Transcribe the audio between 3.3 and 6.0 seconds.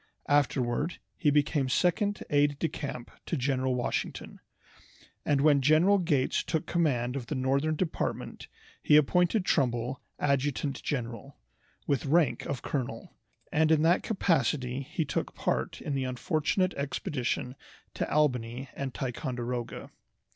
General Washington, and when General